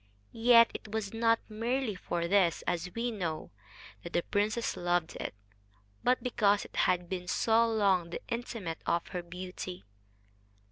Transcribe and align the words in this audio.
Yet 0.33 0.71
it 0.73 0.87
was 0.91 1.13
not 1.13 1.41
merely 1.47 1.93
for 1.93 2.27
this, 2.27 2.63
as 2.65 2.91
we 2.95 3.11
know, 3.11 3.51
that 4.01 4.13
the 4.13 4.23
princess 4.23 4.75
loved 4.75 5.15
it, 5.17 5.35
but 6.03 6.23
because 6.23 6.65
it 6.65 6.75
had 6.75 7.07
been 7.07 7.27
so 7.27 7.67
long 7.71 8.09
the 8.09 8.21
intimate 8.27 8.81
of 8.87 9.09
her 9.09 9.21
beauty. 9.21 9.85